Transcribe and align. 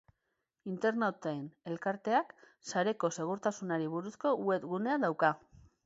Internauten 0.71 1.43
elkarteak 1.73 2.33
sareko 2.71 3.13
segurtasunari 3.19 3.95
buruzko 3.97 4.37
web 4.51 4.71
gunea 4.75 4.99
dauka. 5.07 5.37